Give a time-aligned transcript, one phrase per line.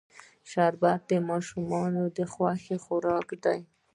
[0.49, 2.01] شربت د ماشومانو
[2.33, 3.59] خوښ خوراک دی